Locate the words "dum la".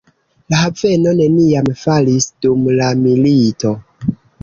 2.47-2.91